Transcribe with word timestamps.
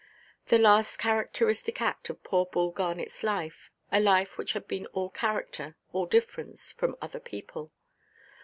The 0.47 0.57
last 0.57 0.97
characteristic 0.97 1.79
act 1.79 2.09
of 2.09 2.23
poor 2.23 2.47
Bull 2.47 2.73
Garnetʼs 2.73 3.21
life, 3.21 3.69
a 3.91 3.99
life 3.99 4.35
which 4.35 4.53
had 4.53 4.67
been 4.67 4.87
all 4.87 5.11
character, 5.11 5.75
all 5.93 6.07
difference, 6.07 6.71
from 6.71 6.95
other 7.03 7.19
people. 7.19 7.71